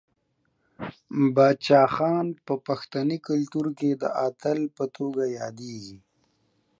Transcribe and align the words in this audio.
باچا 1.35 1.81
خان 1.95 2.25
په 2.45 2.53
پښتني 2.67 3.17
کلتور 3.27 3.65
کې 3.79 3.89
د 4.01 4.03
اتل 4.27 4.59
په 4.77 4.85
توګه 4.97 5.23
یادیږي. 5.39 5.97